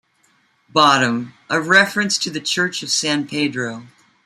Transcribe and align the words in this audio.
Bottom: 0.67 1.35
A 1.47 1.61
reference 1.61 2.17
to 2.17 2.31
the 2.31 2.39
Church 2.41 2.81
of 2.81 2.89
San 2.89 3.27
Pedro. 3.27 3.85